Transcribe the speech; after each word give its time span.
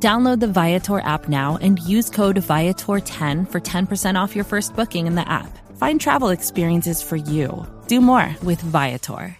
Download 0.00 0.38
the 0.38 0.46
Viator 0.46 1.00
app 1.00 1.28
now 1.28 1.58
and 1.60 1.80
use 1.80 2.08
code 2.08 2.36
Viator10 2.36 3.50
for 3.50 3.60
10% 3.60 4.20
off 4.20 4.36
your 4.36 4.44
first 4.44 4.76
booking 4.76 5.08
in 5.08 5.16
the 5.16 5.28
app. 5.28 5.58
Find 5.76 6.00
travel 6.00 6.28
experiences 6.28 7.02
for 7.02 7.16
you. 7.16 7.66
Do 7.88 8.00
more 8.00 8.36
with 8.44 8.60
Viator. 8.60 9.36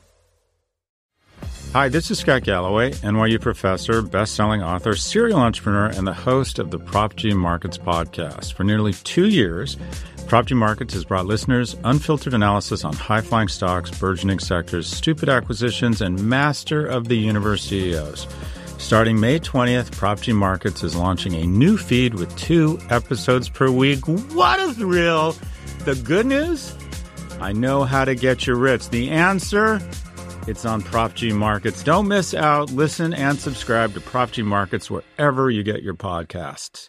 Hi, 1.75 1.89
this 1.89 2.11
is 2.11 2.19
Scott 2.19 2.43
Galloway, 2.43 2.93
NYU 2.93 3.41
professor, 3.41 4.01
best-selling 4.03 4.63
author, 4.63 4.97
serial 4.97 5.39
entrepreneur, 5.39 5.87
and 5.87 6.07
the 6.07 6.15
host 6.15 6.59
of 6.59 6.71
the 6.71 6.79
Prop 6.79 7.15
G 7.15 7.35
Markets 7.35 7.77
podcast. 7.77 8.55
For 8.55 8.65
nearly 8.65 8.95
two 8.95 9.29
years, 9.29 9.77
Prop 10.27 10.47
G 10.47 10.55
Markets 10.55 10.95
has 10.95 11.05
brought 11.05 11.27
listeners 11.27 11.77
unfiltered 11.85 12.35
analysis 12.35 12.85
on 12.85 12.95
high-flying 12.95 13.49
stocks, 13.49 13.91
burgeoning 13.91 14.39
sectors, 14.39 14.89
stupid 14.89 15.29
acquisitions, 15.29 16.01
and 16.01 16.21
master 16.27 16.85
of 16.85 17.09
the 17.09 17.17
universe 17.17 17.65
CEOs. 17.65 18.27
Starting 18.79 19.21
May 19.21 19.39
20th, 19.39 19.93
Prop 19.93 20.21
G 20.21 20.33
Markets 20.33 20.83
is 20.83 20.97
launching 20.97 21.35
a 21.35 21.47
new 21.47 21.77
feed 21.77 22.15
with 22.15 22.35
two 22.39 22.79
episodes 22.91 23.49
per 23.49 23.71
week. 23.71 24.07
What 24.07 24.61
a 24.61 24.73
thrill! 24.73 25.37
The 25.85 25.95
good 25.97 26.27
news? 26.27 26.75
I 27.41 27.53
know 27.53 27.85
how 27.85 28.05
to 28.05 28.15
get 28.15 28.47
you 28.47 28.55
rich. 28.55 28.89
The 28.89 29.11
answer? 29.11 29.81
It's 30.47 30.65
on 30.65 30.81
Prop 30.81 31.15
G 31.15 31.33
Markets. 31.33 31.83
Don't 31.83 32.09
miss 32.09 32.33
out. 32.35 32.71
Listen 32.71 33.13
and 33.13 33.39
subscribe 33.39 33.95
to 33.95 34.01
Prop 34.01 34.31
G 34.31 34.43
Markets 34.43 34.91
wherever 34.91 35.51
you 35.51 35.63
get 35.63 35.83
your 35.83 35.95
podcasts. 35.95 36.89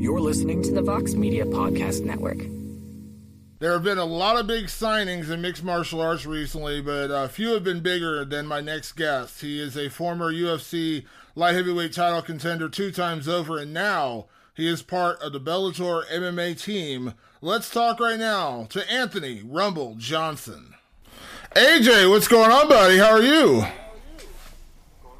You're 0.00 0.20
listening 0.20 0.62
to 0.62 0.72
the 0.72 0.82
Vox 0.82 1.14
Media 1.14 1.44
Podcast 1.44 2.04
Network. 2.04 2.38
There 3.60 3.72
have 3.72 3.82
been 3.82 3.98
a 3.98 4.04
lot 4.04 4.38
of 4.38 4.46
big 4.46 4.66
signings 4.66 5.30
in 5.30 5.40
mixed 5.40 5.64
martial 5.64 6.00
arts 6.00 6.24
recently, 6.24 6.80
but 6.80 7.10
a 7.10 7.28
few 7.28 7.54
have 7.54 7.64
been 7.64 7.80
bigger 7.80 8.24
than 8.24 8.46
my 8.46 8.60
next 8.60 8.92
guest. 8.92 9.40
He 9.40 9.60
is 9.60 9.76
a 9.76 9.88
former 9.88 10.32
UFC 10.32 11.04
light 11.34 11.56
heavyweight 11.56 11.92
title 11.92 12.22
contender 12.22 12.68
two 12.68 12.92
times 12.92 13.26
over, 13.26 13.58
and 13.58 13.74
now 13.74 14.26
he 14.54 14.68
is 14.68 14.82
part 14.82 15.20
of 15.20 15.32
the 15.32 15.40
Bellator 15.40 16.06
MMA 16.06 16.62
team. 16.62 17.14
Let's 17.40 17.68
talk 17.68 17.98
right 17.98 18.18
now 18.18 18.66
to 18.70 18.88
Anthony 18.88 19.42
Rumble 19.44 19.96
Johnson. 19.98 20.74
AJ, 21.56 22.10
what's 22.10 22.28
going 22.28 22.52
on, 22.52 22.68
buddy? 22.68 22.98
How 22.98 23.10
are 23.10 23.22
you? 23.22 23.64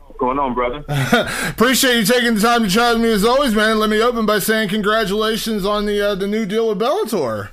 What's 0.07 0.19
going 0.21 0.39
on, 0.39 0.55
brother? 0.55 0.85
Appreciate 1.49 1.99
you 1.99 2.05
taking 2.05 2.37
the 2.37 2.41
time 2.41 2.63
to 2.63 2.71
chat 2.71 2.95
with 2.95 3.03
me 3.03 3.11
as 3.11 3.25
always, 3.25 3.53
man. 3.53 3.81
Let 3.81 3.91
me 3.91 4.01
open 4.01 4.27
by 4.27 4.39
saying 4.39 4.69
congratulations 4.69 5.67
on 5.67 5.87
the 5.87 6.11
uh, 6.11 6.15
the 6.15 6.29
new 6.29 6.47
deal 6.47 6.69
with 6.69 6.79
Bellator. 6.79 7.49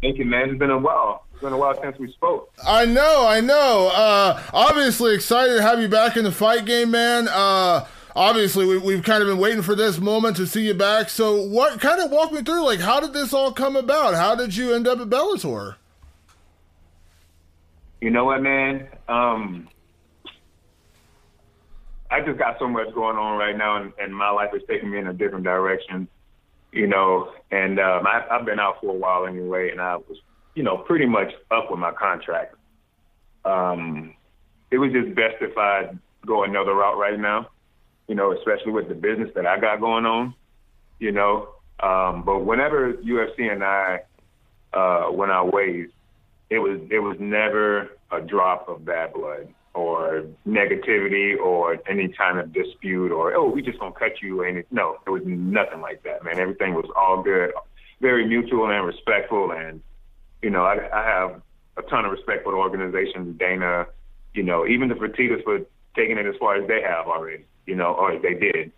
Thank 0.00 0.18
you, 0.18 0.24
man. 0.24 0.50
It's 0.50 0.58
been 0.58 0.70
a 0.70 0.78
while. 0.78 1.24
It's 1.32 1.42
been 1.42 1.52
a 1.52 1.58
while 1.58 1.80
since 1.80 1.98
we 1.98 2.10
spoke. 2.12 2.52
I 2.66 2.84
know, 2.84 3.26
I 3.26 3.40
know. 3.40 3.90
Uh, 3.92 4.42
obviously 4.52 5.14
excited 5.14 5.56
to 5.56 5.62
have 5.62 5.80
you 5.80 5.88
back 5.88 6.16
in 6.16 6.24
the 6.24 6.32
fight 6.32 6.64
game, 6.64 6.90
man. 6.90 7.28
Uh, 7.28 7.86
obviously 8.14 8.66
we, 8.66 8.78
we've 8.78 9.02
kind 9.02 9.22
of 9.22 9.28
been 9.28 9.38
waiting 9.38 9.62
for 9.62 9.74
this 9.74 9.98
moment 9.98 10.36
to 10.36 10.46
see 10.46 10.66
you 10.66 10.74
back. 10.74 11.08
So, 11.08 11.42
what 11.42 11.80
kind 11.80 12.00
of 12.00 12.10
walk 12.10 12.32
me 12.32 12.42
through? 12.42 12.64
Like, 12.64 12.80
how 12.80 13.00
did 13.00 13.12
this 13.12 13.32
all 13.32 13.52
come 13.52 13.76
about? 13.76 14.14
How 14.14 14.34
did 14.34 14.54
you 14.54 14.74
end 14.74 14.86
up 14.86 14.98
at 14.98 15.08
Bellator? 15.08 15.76
You 18.00 18.10
know 18.10 18.24
what, 18.24 18.42
man? 18.42 18.88
Um, 19.08 19.68
I 22.10 22.20
just 22.20 22.38
got 22.38 22.58
so 22.58 22.68
much 22.68 22.92
going 22.94 23.16
on 23.16 23.38
right 23.38 23.56
now, 23.56 23.82
and, 23.82 23.92
and 24.00 24.14
my 24.14 24.30
life 24.30 24.50
is 24.54 24.62
taking 24.68 24.90
me 24.90 24.98
in 24.98 25.08
a 25.08 25.12
different 25.12 25.44
direction. 25.44 26.08
You 26.72 26.86
know, 26.86 27.32
and 27.50 27.80
um, 27.80 28.06
I, 28.06 28.24
I've 28.30 28.44
been 28.44 28.60
out 28.60 28.80
for 28.80 28.90
a 28.90 28.98
while 28.98 29.26
anyway, 29.26 29.70
and 29.70 29.80
I 29.80 29.96
was, 29.96 30.18
you 30.54 30.62
know, 30.62 30.78
pretty 30.78 31.06
much 31.06 31.32
up 31.50 31.70
with 31.70 31.80
my 31.80 31.92
contract. 31.92 32.54
Um, 33.44 34.14
it 34.70 34.78
was 34.78 34.92
just 34.92 35.14
best 35.14 35.36
if 35.40 35.56
I 35.56 35.90
go 36.26 36.44
another 36.44 36.74
route 36.74 36.98
right 36.98 37.18
now. 37.18 37.48
You 38.06 38.14
know, 38.14 38.32
especially 38.32 38.72
with 38.72 38.88
the 38.88 38.94
business 38.94 39.30
that 39.34 39.46
I 39.46 39.58
got 39.58 39.80
going 39.80 40.06
on. 40.06 40.34
You 40.98 41.12
know, 41.12 41.48
um, 41.80 42.22
but 42.24 42.40
whenever 42.40 42.92
UFC 42.94 43.50
and 43.52 43.62
I 43.62 44.00
uh, 44.72 45.10
went 45.12 45.30
our 45.30 45.48
ways, 45.48 45.88
it 46.50 46.58
was 46.58 46.80
it 46.90 46.98
was 46.98 47.16
never 47.20 47.90
a 48.10 48.20
drop 48.20 48.68
of 48.68 48.84
bad 48.84 49.12
blood 49.12 49.48
or 49.74 50.24
negativity 50.46 51.38
or 51.38 51.78
any 51.88 52.08
kind 52.08 52.38
of 52.38 52.52
dispute 52.52 53.12
or 53.12 53.34
oh 53.34 53.48
we 53.48 53.62
just 53.62 53.78
gonna 53.78 53.92
cut 53.92 54.20
you 54.22 54.42
and 54.42 54.58
it, 54.58 54.66
no 54.70 54.96
it 55.06 55.10
was 55.10 55.22
nothing 55.24 55.80
like 55.80 56.02
that 56.02 56.24
man 56.24 56.38
everything 56.38 56.74
was 56.74 56.86
all 56.96 57.22
good 57.22 57.52
very 58.00 58.26
mutual 58.26 58.70
and 58.70 58.86
respectful 58.86 59.52
and 59.52 59.80
you 60.42 60.50
know 60.50 60.64
I, 60.64 60.88
I 60.92 61.04
have 61.04 61.42
a 61.76 61.82
ton 61.82 62.04
of 62.04 62.12
respect 62.12 62.44
for 62.44 62.52
the 62.52 62.58
organization 62.58 63.36
Dana 63.36 63.86
you 64.34 64.42
know 64.42 64.66
even 64.66 64.88
the 64.88 64.94
Fertittas 64.94 65.44
for 65.44 65.60
taking 65.94 66.18
it 66.18 66.26
as 66.26 66.34
far 66.40 66.56
as 66.56 66.66
they 66.66 66.82
have 66.82 67.06
already 67.06 67.44
you 67.66 67.76
know 67.76 67.94
or 67.94 68.18
they 68.18 68.34
did 68.34 68.72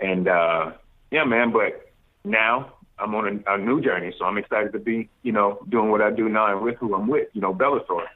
and 0.00 0.28
uh 0.28 0.72
yeah 1.10 1.24
man 1.24 1.52
but 1.52 1.92
now 2.24 2.72
I'm 2.98 3.14
on 3.14 3.42
a, 3.46 3.54
a 3.54 3.58
new 3.58 3.80
journey, 3.80 4.14
so 4.18 4.24
I'm 4.24 4.38
excited 4.38 4.72
to 4.72 4.78
be, 4.78 5.08
you 5.22 5.32
know, 5.32 5.58
doing 5.68 5.90
what 5.90 6.00
I 6.00 6.10
do 6.10 6.28
now 6.28 6.52
and 6.52 6.62
with 6.62 6.76
who 6.76 6.94
I'm 6.94 7.08
with, 7.08 7.28
you 7.32 7.40
know, 7.40 7.52
Bellator. 7.52 8.06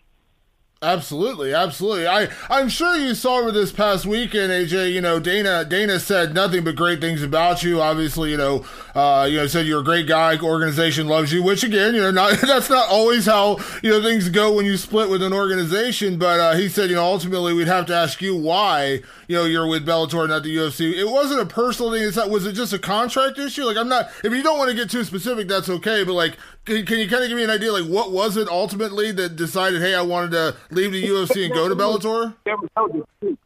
Absolutely, 0.80 1.52
absolutely. 1.52 2.06
I 2.06 2.28
I'm 2.48 2.68
sure 2.68 2.94
you 2.96 3.16
saw 3.16 3.40
over 3.40 3.50
this 3.50 3.72
past 3.72 4.06
weekend, 4.06 4.52
AJ. 4.52 4.92
You 4.92 5.00
know, 5.00 5.18
Dana 5.18 5.64
Dana 5.64 5.98
said 5.98 6.34
nothing 6.34 6.62
but 6.62 6.76
great 6.76 7.00
things 7.00 7.20
about 7.20 7.64
you. 7.64 7.80
Obviously, 7.80 8.30
you 8.30 8.36
know, 8.36 8.64
uh, 8.94 9.26
you 9.28 9.38
know, 9.38 9.48
said 9.48 9.66
you're 9.66 9.80
a 9.80 9.84
great 9.84 10.06
guy. 10.06 10.38
Organization 10.38 11.08
loves 11.08 11.32
you, 11.32 11.42
which 11.42 11.64
again, 11.64 11.96
you 11.96 12.00
know, 12.00 12.12
not 12.12 12.40
that's 12.42 12.70
not 12.70 12.88
always 12.88 13.26
how 13.26 13.58
you 13.82 13.90
know 13.90 14.00
things 14.00 14.28
go 14.28 14.54
when 14.54 14.66
you 14.66 14.76
split 14.76 15.10
with 15.10 15.20
an 15.20 15.32
organization. 15.32 16.16
But 16.16 16.38
uh, 16.38 16.54
he 16.54 16.68
said, 16.68 16.90
you 16.90 16.94
know, 16.94 17.04
ultimately 17.04 17.54
we'd 17.54 17.66
have 17.66 17.86
to 17.86 17.94
ask 17.96 18.22
you 18.22 18.36
why 18.36 19.02
you 19.26 19.34
know 19.34 19.46
you're 19.46 19.66
with 19.66 19.84
Bellator, 19.84 20.28
not 20.28 20.44
the 20.44 20.56
UFC. 20.56 20.94
It 20.94 21.06
wasn't 21.10 21.40
a 21.40 21.46
personal 21.46 21.90
thing. 21.90 22.04
It's 22.04 22.16
not, 22.16 22.30
was 22.30 22.46
it 22.46 22.52
just 22.52 22.72
a 22.72 22.78
contract 22.78 23.36
issue? 23.36 23.64
Like, 23.64 23.76
I'm 23.76 23.88
not. 23.88 24.10
If 24.22 24.32
you 24.32 24.44
don't 24.44 24.58
want 24.58 24.70
to 24.70 24.76
get 24.76 24.90
too 24.90 25.02
specific, 25.02 25.48
that's 25.48 25.68
okay. 25.68 26.04
But 26.04 26.12
like, 26.12 26.36
can, 26.68 26.86
can 26.86 26.98
you 26.98 27.08
kind 27.08 27.22
of 27.22 27.28
give 27.28 27.36
me 27.36 27.44
an 27.44 27.50
idea? 27.50 27.72
Like, 27.72 27.90
what 27.90 28.12
was 28.12 28.36
it 28.36 28.46
ultimately 28.48 29.10
that 29.12 29.36
decided, 29.36 29.80
hey, 29.80 29.94
I 29.94 30.02
wanted 30.02 30.32
to 30.32 30.56
leave 30.70 30.92
the 30.92 31.02
UFC 31.02 31.46
and 31.46 31.54
go 31.54 31.68
to 31.68 31.74
Bellator? 31.74 32.34
There 32.44 32.56
was 32.56 32.68
no 32.76 32.88
dispute. 32.88 33.38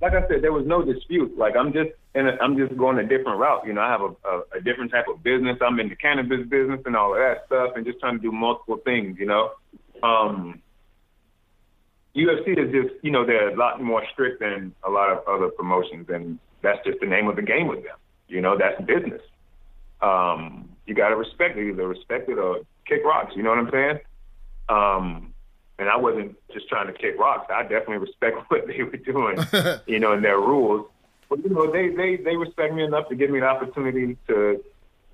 Like 0.00 0.14
I 0.14 0.26
said, 0.28 0.42
there 0.42 0.52
was 0.52 0.66
no 0.66 0.82
dispute. 0.82 1.36
Like 1.36 1.54
I'm 1.56 1.72
just 1.72 1.90
in 2.14 2.26
a, 2.26 2.32
I'm 2.40 2.56
just 2.56 2.76
going 2.76 2.98
a 2.98 3.02
different 3.02 3.38
route. 3.38 3.66
You 3.66 3.72
know, 3.72 3.82
I 3.82 3.90
have 3.90 4.00
a, 4.00 4.28
a, 4.28 4.58
a 4.58 4.60
different 4.60 4.90
type 4.90 5.06
of 5.08 5.22
business. 5.22 5.58
I'm 5.60 5.78
in 5.78 5.88
the 5.88 5.96
cannabis 5.96 6.46
business 6.48 6.80
and 6.86 6.96
all 6.96 7.14
of 7.14 7.18
that 7.18 7.46
stuff, 7.46 7.76
and 7.76 7.86
just 7.86 8.00
trying 8.00 8.16
to 8.16 8.22
do 8.22 8.32
multiple 8.32 8.78
things. 8.84 9.16
You 9.18 9.26
know, 9.26 9.50
um, 10.02 10.60
UFC 12.16 12.58
is 12.58 12.72
just 12.72 13.04
you 13.04 13.12
know 13.12 13.24
they're 13.24 13.50
a 13.50 13.56
lot 13.56 13.80
more 13.80 14.02
strict 14.12 14.40
than 14.40 14.74
a 14.82 14.90
lot 14.90 15.10
of 15.10 15.26
other 15.28 15.48
promotions, 15.48 16.08
and 16.08 16.40
that's 16.62 16.84
just 16.84 16.98
the 17.00 17.06
name 17.06 17.28
of 17.28 17.36
the 17.36 17.42
game 17.42 17.68
with 17.68 17.84
them. 17.84 17.96
You 18.26 18.40
know, 18.40 18.58
that's 18.58 18.80
business. 18.82 19.22
Um, 20.00 20.71
you 20.86 20.94
got 20.94 21.10
to 21.10 21.16
respect 21.16 21.56
it, 21.56 21.68
either 21.68 21.86
respect 21.86 22.28
it 22.28 22.38
or 22.38 22.60
kick 22.86 23.04
rocks. 23.04 23.34
You 23.36 23.42
know 23.42 23.50
what 23.50 23.58
I'm 23.58 23.70
saying? 23.70 24.00
Um, 24.68 25.34
and 25.78 25.88
I 25.88 25.96
wasn't 25.96 26.36
just 26.52 26.68
trying 26.68 26.86
to 26.86 26.92
kick 26.92 27.18
rocks. 27.18 27.50
I 27.50 27.62
definitely 27.62 27.98
respect 27.98 28.36
what 28.48 28.66
they 28.66 28.82
were 28.82 28.96
doing, 28.96 29.38
you 29.86 29.98
know, 29.98 30.12
and 30.12 30.24
their 30.24 30.38
rules. 30.38 30.86
But 31.28 31.42
you 31.42 31.50
know, 31.50 31.70
they 31.70 31.88
they 31.88 32.16
they 32.16 32.36
respect 32.36 32.74
me 32.74 32.84
enough 32.84 33.08
to 33.08 33.14
give 33.14 33.30
me 33.30 33.38
an 33.38 33.44
opportunity 33.44 34.16
to 34.28 34.62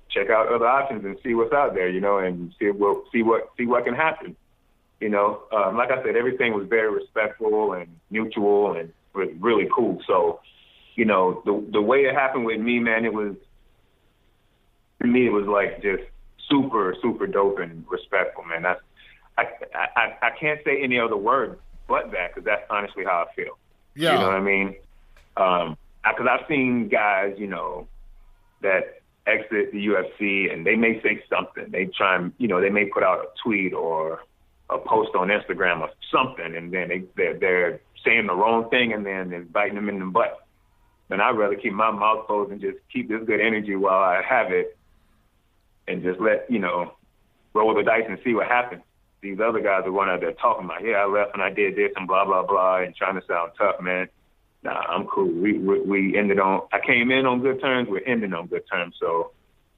check 0.09 0.29
out 0.29 0.51
other 0.51 0.67
options 0.67 1.05
and 1.05 1.17
see 1.23 1.33
what's 1.33 1.53
out 1.53 1.75
there, 1.75 1.87
you 1.87 2.01
know, 2.01 2.17
and 2.17 2.53
see 2.59 2.71
what 2.71 3.05
see 3.11 3.23
what 3.23 3.49
see 3.57 3.65
what 3.65 3.85
can 3.85 3.95
happen. 3.95 4.35
You 4.99 5.09
know, 5.09 5.43
um, 5.53 5.77
like 5.77 5.91
I 5.91 6.03
said, 6.03 6.17
everything 6.17 6.53
was 6.53 6.67
very 6.67 6.91
respectful 6.91 7.71
and 7.73 7.87
mutual 8.09 8.75
and 8.75 8.91
was 9.13 9.29
really 9.39 9.69
cool. 9.73 10.01
So, 10.05 10.41
you 10.95 11.05
know, 11.05 11.41
the 11.45 11.65
the 11.71 11.81
way 11.81 11.99
it 11.99 12.13
happened 12.13 12.45
with 12.45 12.59
me, 12.59 12.79
man, 12.79 13.05
it 13.05 13.13
was 13.13 13.35
to 15.01 15.07
me 15.07 15.27
it 15.27 15.31
was 15.31 15.47
like 15.47 15.81
just 15.81 16.03
super 16.49 16.95
super 17.01 17.27
dope 17.27 17.59
and 17.59 17.85
respectful, 17.89 18.43
man. 18.43 18.63
That's 18.63 18.81
I, 19.37 19.45
I, 19.95 20.17
I 20.21 20.29
can't 20.39 20.59
say 20.65 20.81
any 20.81 20.99
other 20.99 21.15
word 21.15 21.59
but 21.89 22.11
that 22.11 22.33
because 22.33 22.45
that's 22.45 22.63
honestly 22.69 23.03
how 23.03 23.25
I 23.27 23.33
feel. 23.35 23.57
Yeah. 23.95 24.13
You 24.13 24.19
know 24.19 24.27
what 24.27 24.35
I 24.35 24.41
mean? 24.41 24.75
Um, 25.35 25.77
because 26.07 26.27
I've 26.29 26.47
seen 26.47 26.87
guys, 26.87 27.35
you 27.37 27.47
know, 27.47 27.87
that 28.61 29.01
exit 29.27 29.71
the 29.71 29.87
UFC 29.87 30.53
and 30.53 30.65
they 30.65 30.75
may 30.75 31.01
say 31.01 31.21
something. 31.29 31.65
They 31.69 31.85
try 31.85 32.15
and, 32.15 32.31
you 32.37 32.47
know, 32.47 32.61
they 32.61 32.69
may 32.69 32.85
put 32.85 33.03
out 33.03 33.19
a 33.19 33.27
tweet 33.43 33.73
or 33.73 34.21
a 34.69 34.77
post 34.77 35.15
on 35.15 35.29
Instagram 35.29 35.81
or 35.81 35.89
something, 36.11 36.55
and 36.55 36.71
then 36.71 36.87
they 36.89 37.03
they're, 37.17 37.37
they're 37.37 37.81
saying 38.05 38.27
the 38.27 38.35
wrong 38.35 38.69
thing 38.69 38.93
and 38.93 39.05
then 39.05 39.29
they're 39.29 39.41
biting 39.41 39.75
them 39.75 39.89
in 39.89 39.99
the 39.99 40.05
butt. 40.05 40.45
And 41.09 41.21
I'd 41.21 41.37
rather 41.37 41.55
keep 41.55 41.73
my 41.73 41.89
mouth 41.89 42.27
closed 42.27 42.51
and 42.51 42.61
just 42.61 42.77
keep 42.93 43.09
this 43.09 43.23
good 43.25 43.41
energy 43.41 43.75
while 43.75 43.99
I 43.99 44.21
have 44.21 44.51
it 44.51 44.77
and 45.89 46.03
just 46.03 46.19
let 46.19 46.49
you 46.49 46.59
know 46.59 46.93
roll 47.53 47.73
the 47.73 47.83
dice 47.83 48.03
and 48.07 48.19
see 48.23 48.33
what 48.33 48.47
happens. 48.47 48.83
These 49.21 49.39
other 49.39 49.59
guys 49.59 49.81
are 49.85 49.91
running 49.91 50.13
out 50.13 50.21
there 50.21 50.31
talking 50.33 50.65
about, 50.65 50.83
yeah, 50.83 50.97
I 50.97 51.05
left 51.05 51.33
and 51.33 51.43
I 51.43 51.49
did 51.49 51.75
this 51.75 51.91
and 51.95 52.07
blah 52.07 52.25
blah 52.25 52.45
blah, 52.45 52.77
and 52.77 52.95
trying 52.95 53.19
to 53.19 53.25
sound 53.27 53.51
tough, 53.57 53.81
man. 53.81 54.07
Nah, 54.63 54.71
I'm 54.71 55.05
cool. 55.07 55.31
We 55.31 55.57
we, 55.57 55.81
we 55.81 56.17
ended 56.17 56.39
on. 56.39 56.61
I 56.71 56.79
came 56.85 57.11
in 57.11 57.25
on 57.25 57.41
good 57.41 57.59
terms. 57.59 57.89
We're 57.89 58.05
ending 58.05 58.33
on 58.33 58.47
good 58.47 58.63
terms. 58.71 58.95
So 58.99 59.31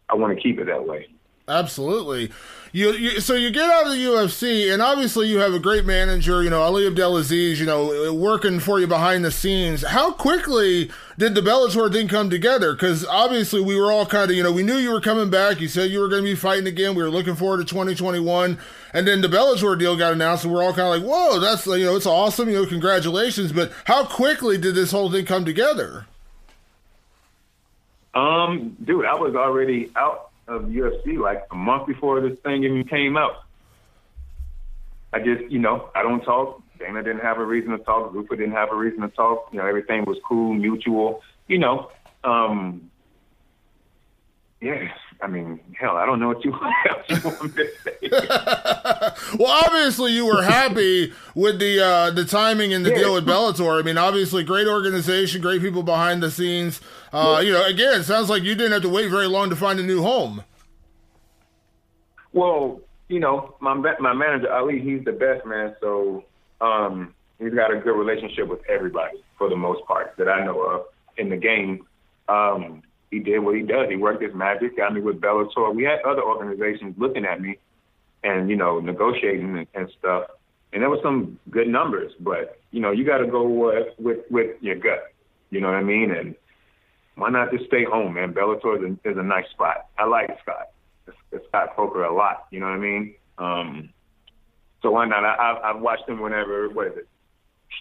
I 0.10 0.16
want 0.16 0.36
to 0.36 0.42
keep 0.42 0.60
it 0.60 0.66
that 0.66 0.86
way. 0.86 1.08
Absolutely. 1.48 2.32
You, 2.74 2.94
you, 2.94 3.20
so 3.20 3.34
you 3.34 3.52
get 3.52 3.70
out 3.70 3.88
of 3.88 3.92
the 3.92 3.98
UFC, 3.98 4.72
and 4.72 4.82
obviously 4.82 5.28
you 5.28 5.40
have 5.40 5.54
a 5.54 5.60
great 5.60 5.86
manager, 5.86 6.42
you 6.42 6.50
know, 6.50 6.62
Ali 6.62 6.88
Abdelaziz, 6.88 7.60
you 7.60 7.66
know, 7.66 8.14
working 8.14 8.62
for 8.62 8.80
you 8.80 8.88
behind 8.88 9.26
the 9.26 9.32
scenes. 9.32 9.86
How 9.86 10.12
quickly 10.12 10.90
did 11.18 11.36
the 11.36 11.42
Bellator 11.42 11.92
thing 11.92 12.08
come 12.08 12.30
together? 12.30 12.72
Because 12.72 13.06
obviously 13.06 13.60
we 13.60 13.76
were 13.76 13.92
all 13.92 14.06
kind 14.06 14.32
of, 14.32 14.38
you 14.38 14.44
know, 14.44 14.54
we 14.54 14.64
knew 14.64 14.78
you 14.78 14.92
were 14.92 15.02
coming 15.02 15.30
back. 15.30 15.60
You 15.60 15.68
said 15.68 15.92
you 15.92 16.00
were 16.00 16.08
going 16.08 16.24
to 16.24 16.30
be 16.30 16.36
fighting 16.36 16.66
again. 16.66 16.96
We 16.96 17.04
were 17.04 17.10
looking 17.10 17.36
forward 17.36 17.58
to 17.58 17.66
2021, 17.66 18.58
and 18.94 19.06
then 19.06 19.20
the 19.20 19.28
Bellator 19.28 19.78
deal 19.78 19.98
got 19.98 20.14
announced, 20.14 20.46
and 20.46 20.54
we're 20.54 20.64
all 20.64 20.74
kind 20.74 20.96
of 20.96 21.02
like, 21.02 21.04
whoa, 21.04 21.42
that's 21.42 21.68
you 21.68 21.84
know, 21.84 21.98
it's 21.98 22.06
awesome, 22.06 22.48
you 22.48 22.56
know, 22.56 22.66
congratulations. 22.66 23.52
But 23.52 23.74
how 23.84 24.06
quickly 24.06 24.58
did 24.58 24.76
this 24.76 24.92
whole 24.92 25.12
thing 25.12 25.26
come 25.26 25.44
together? 25.44 26.06
Um, 28.14 28.78
dude, 28.82 29.06
I 29.06 29.16
was 29.16 29.36
already 29.36 29.92
out 29.98 30.31
of 30.52 30.64
UFC 30.64 31.18
like 31.18 31.44
a 31.52 31.56
month 31.56 31.88
before 31.88 32.22
this 32.22 32.38
thing 32.40 32.64
even 32.64 32.84
came 32.84 33.18
out. 33.18 33.44
I 35.14 35.20
just, 35.20 35.50
you 35.50 35.60
know, 35.60 35.90
I 35.96 36.04
don't 36.04 36.22
talk. 36.22 36.62
Dana 36.80 37.04
didn't 37.04 37.22
have 37.22 37.38
a 37.38 37.46
reason 37.46 37.72
to 37.72 37.78
talk. 37.80 38.14
Lupa 38.14 38.36
didn't 38.36 38.54
have 38.54 38.70
a 38.72 38.76
reason 38.76 39.02
to 39.02 39.10
talk. 39.10 39.50
You 39.52 39.60
know, 39.60 39.68
everything 39.68 40.04
was 40.06 40.18
cool, 40.28 40.54
mutual. 40.54 41.22
You 41.48 41.60
know, 41.60 41.92
um, 42.24 42.90
yeah. 44.62 44.90
I 45.22 45.28
mean, 45.28 45.60
hell, 45.78 45.98
I 45.98 46.06
don't 46.06 46.20
know 46.20 46.30
what 46.30 46.44
you, 46.44 46.52
you 47.10 47.18
want 47.24 47.44
me 47.44 47.64
to 47.64 47.72
say. 47.84 49.38
well, 49.38 49.64
obviously, 49.66 50.14
you 50.14 50.26
were 50.26 50.42
happy 50.42 51.14
with 51.36 51.60
the 51.60 51.80
uh, 51.80 52.12
the 52.12 52.26
timing 52.26 52.74
and 52.74 52.86
the 52.86 52.90
yeah. 52.90 52.98
deal 52.98 53.14
with 53.14 53.26
Bellator. 53.26 53.80
I 53.80 53.84
mean, 53.84 53.98
obviously, 53.98 54.44
great 54.44 54.68
organization, 54.68 55.42
great 55.42 55.62
people 55.62 55.84
behind 55.84 56.24
the 56.24 56.32
scenes. 56.32 56.82
Uh. 57.14 57.42
You 57.44 57.52
know, 57.52 57.66
again, 57.66 58.02
it 58.02 58.04
sounds 58.04 58.30
like 58.30 58.44
you 58.44 58.56
didn't 58.56 58.72
have 58.72 58.82
to 58.82 58.90
wait 58.90 59.10
very 59.12 59.28
long 59.28 59.50
to 59.50 59.56
find 59.56 59.80
a 59.80 59.84
new 59.84 60.02
home. 60.02 60.44
Well, 62.34 62.82
you 63.08 63.20
know, 63.20 63.56
my 63.60 63.74
my 63.76 64.14
manager 64.14 64.52
Ali, 64.52 64.80
he's 64.80 65.04
the 65.04 65.12
best 65.12 65.46
man. 65.46 65.76
So 65.82 66.24
um, 66.62 67.14
he's 67.40 67.54
got 67.54 67.72
a 67.72 67.78
good 67.78 67.98
relationship 67.98 68.48
with 68.48 68.62
everybody 68.68 69.24
for 69.38 69.50
the 69.50 69.56
most 69.56 69.86
part 69.86 70.16
that 70.18 70.30
I 70.30 70.44
know 70.46 70.62
of 70.62 70.86
in 71.18 71.30
the 71.30 71.38
game. 71.38 71.86
Um, 72.28 72.82
he 73.12 73.20
did 73.20 73.40
what 73.40 73.56
he 73.56 73.62
does. 73.62 73.90
He 73.90 73.98
worked 73.98 74.24
his 74.24 74.34
magic, 74.34 74.78
got 74.78 74.94
me 74.94 75.02
with 75.02 75.20
Bellator. 75.20 75.76
We 75.76 75.84
had 75.84 76.00
other 76.08 76.24
organizations 76.24 76.96
looking 76.98 77.26
at 77.26 77.42
me 77.42 77.58
and, 78.24 78.50
you 78.50 78.56
know, 78.56 78.80
negotiating 78.80 79.58
and, 79.58 79.68
and 79.74 79.92
stuff. 80.00 80.28
And 80.72 80.82
there 80.82 80.90
were 80.90 81.02
some 81.04 81.38
good 81.50 81.68
numbers, 81.68 82.14
but, 82.22 82.62
you 82.72 82.80
know, 82.80 82.92
you 82.92 83.06
got 83.06 83.18
to 83.18 83.28
go 83.28 83.48
with, 83.48 83.88
with, 84.00 84.20
with 84.32 84.56
your 84.62 84.76
gut. 84.76 85.14
You 85.50 85.60
know 85.60 85.68
what 85.68 85.76
I 85.76 85.84
mean? 85.84 86.12
And 86.12 86.36
why 87.16 87.30
not 87.30 87.52
just 87.52 87.66
stay 87.66 87.84
home, 87.84 88.14
man? 88.14 88.34
Bellator 88.34 88.78
is 88.78 88.98
a, 89.04 89.10
is 89.10 89.18
a 89.18 89.24
nice 89.24 89.50
spot. 89.52 89.88
I 89.98 90.06
like 90.06 90.30
Scott, 90.42 90.70
Scott 91.50 91.76
Coker 91.76 92.06
a 92.06 92.16
lot. 92.16 92.48
You 92.52 92.62
know 92.62 92.68
what 92.68 92.76
I 92.76 92.80
mean? 92.80 93.16
Um, 93.38 93.90
so 94.82 94.92
why 94.92 95.06
not? 95.06 95.26
I, 95.26 95.60
I've 95.62 95.82
watched 95.82 96.08
him 96.08 96.22
whenever, 96.22 96.70
what 96.70 96.88
is 96.88 96.94
it? 97.00 97.08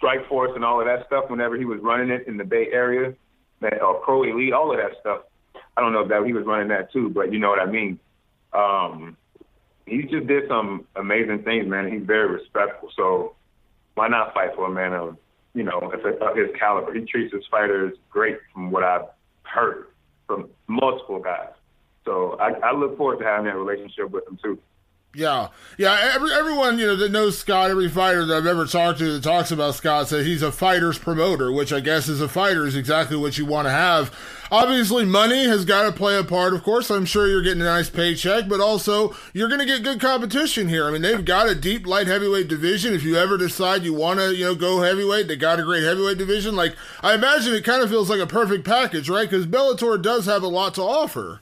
Strikeforce 0.03 0.57
and 0.57 0.65
all 0.65 0.81
of 0.81 0.87
that 0.87 1.07
stuff, 1.07 1.31
whenever 1.31 1.57
he 1.57 1.65
was 1.65 1.79
running 1.81 2.11
it 2.11 2.27
in 2.27 2.37
the 2.37 2.45
Bay 2.45 2.67
Area 2.73 3.15
that 3.61 3.81
or 3.83 4.03
ProElite, 4.03 4.53
all 4.53 4.73
of 4.73 4.79
that 4.79 4.99
stuff. 5.01 5.23
I 5.77 5.81
don't 5.81 5.93
know 5.93 6.01
if 6.01 6.09
that 6.09 6.25
he 6.27 6.33
was 6.33 6.45
running 6.45 6.69
that 6.69 6.93
too, 6.93 7.11
but 7.11 7.33
you 7.33 7.39
know 7.39 7.49
what 7.49 7.61
I 7.61 7.67
mean. 7.67 7.99
Um, 8.53 9.17
he 9.87 10.03
just 10.03 10.27
did 10.27 10.45
some 10.49 10.87
amazing 10.97 11.43
things, 11.43 11.69
man. 11.69 11.91
He's 11.93 12.07
very 12.07 12.29
respectful. 12.29 12.91
So 12.97 13.35
why 13.95 14.09
not 14.09 14.35
fight 14.35 14.51
for 14.55 14.67
a 14.67 14.71
man 14.71 14.93
of 14.93 15.17
you 15.55 15.63
know 15.63 15.79
of 15.79 16.37
his 16.37 16.49
caliber? 16.59 16.93
He 16.95 17.05
treats 17.05 17.35
his 17.35 17.45
fighters 17.51 17.97
great, 18.11 18.39
from 18.53 18.71
what 18.71 18.85
I've 18.85 19.07
heard 19.43 19.87
from 20.27 20.49
multiple 20.69 21.19
guys. 21.19 21.51
So 22.05 22.37
I, 22.41 22.53
I 22.69 22.73
look 22.73 22.97
forward 22.97 23.19
to 23.19 23.25
having 23.25 23.47
that 23.47 23.57
relationship 23.57 24.11
with 24.11 24.27
him 24.27 24.39
too. 24.43 24.59
Yeah, 25.13 25.49
yeah. 25.77 26.13
Every, 26.15 26.33
everyone 26.33 26.79
you 26.79 26.87
know 26.87 26.95
that 26.95 27.11
knows 27.11 27.37
Scott, 27.37 27.71
every 27.71 27.89
fighter 27.89 28.25
that 28.25 28.37
I've 28.37 28.47
ever 28.47 28.65
talked 28.65 29.01
to 29.01 29.13
that 29.13 29.25
talks 29.25 29.51
about 29.51 29.75
Scott 29.75 30.07
says 30.07 30.25
he's 30.25 30.43
a 30.43 30.53
fighter's 30.53 31.01
promoter, 31.01 31.51
which 31.51 31.73
I 31.73 31.81
guess 31.81 32.09
as 32.09 32.21
a 32.21 32.29
fighter 32.29 32.65
is 32.65 32.77
exactly 32.77 33.17
what 33.17 33.37
you 33.37 33.45
want 33.45 33.67
to 33.67 33.73
have. 33.73 34.17
Obviously, 34.53 35.05
money 35.05 35.47
has 35.47 35.65
got 35.65 35.83
to 35.83 35.93
play 35.93 36.17
a 36.17 36.23
part. 36.23 36.55
Of 36.55 36.63
course, 36.63 36.91
I'm 36.91 37.07
sure 37.07 37.27
you're 37.27 37.43
getting 37.43 37.61
a 37.61 37.65
nice 37.65 37.91
paycheck, 37.91 38.49
but 38.49 38.61
also 38.61 39.17
you're 39.33 39.49
going 39.49 39.61
to 39.61 39.67
get 39.67 39.83
good 39.83 40.01
competition 40.01 40.69
here. 40.69 40.87
I 40.87 40.93
mean, 40.93 41.03
they've 41.03 41.25
got 41.25 41.49
a 41.49 41.57
deep 41.57 41.89
light 41.89 42.07
heavyweight 42.07 42.47
division. 42.47 42.95
If 42.95 43.03
you 43.03 43.17
ever 43.17 43.37
decide 43.37 43.83
you 43.83 43.95
want 43.95 44.21
to, 44.21 44.33
you 44.33 44.45
know, 44.45 44.55
go 44.55 44.81
heavyweight, 44.81 45.27
they 45.27 45.35
got 45.35 45.59
a 45.59 45.65
great 45.65 45.83
heavyweight 45.83 46.19
division. 46.19 46.55
Like 46.55 46.77
I 47.03 47.15
imagine, 47.15 47.53
it 47.55 47.65
kind 47.65 47.83
of 47.83 47.91
feels 47.91 48.11
like 48.11 48.21
a 48.21 48.29
perfect 48.29 48.65
package, 48.65 49.11
right? 49.11 49.29
Because 49.29 49.47
Bellator 49.47 50.01
does 50.01 50.27
have 50.27 50.45
a 50.45 50.49
lot 50.49 50.75
to 50.75 50.83
offer. 50.83 51.41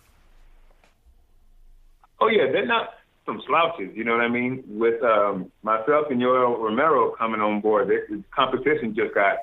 Oh 2.21 2.29
yeah, 2.29 2.51
they're 2.51 2.67
not 2.67 2.98
some 3.29 3.43
slouches. 3.47 3.91
You 3.95 4.05
know 4.05 4.13
what 4.13 4.23
I 4.23 4.29
mean? 4.29 4.65
With 4.67 5.03
um, 5.03 5.53
myself 5.63 6.07
and 6.11 6.21
Yoel 6.21 6.59
Romero 6.59 7.15
coming 7.17 7.41
on 7.41 7.61
board, 7.61 7.89
the 7.89 8.25
competition 8.35 8.95
just 8.97 9.15
got 9.15 9.37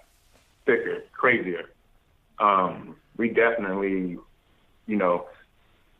thicker, 0.65 1.03
crazier. 1.13 1.69
Um, 2.39 2.95
we 3.15 3.29
definitely, 3.29 4.17
you 4.87 4.95
know, 4.97 5.27